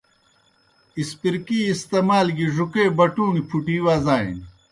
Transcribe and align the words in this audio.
اسپرکی 0.99 1.59
استعمال 1.73 2.27
گیْ 2.37 2.47
ڙُوکے 2.55 2.85
بٹُوݨیْ 2.97 3.41
پُھٹِی 3.49 3.77
وزانیْ۔ 3.85 4.35